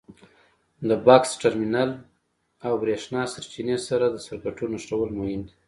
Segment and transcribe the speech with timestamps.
[0.87, 1.89] د بکس ټرمینل
[2.65, 5.53] او برېښنا سرچینې سره د سرکټونو نښلول مهم دي.